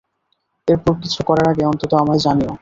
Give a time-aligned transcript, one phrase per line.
[0.67, 2.51] এরপর কিছু করার আগে অন্তত আমায় জানিও!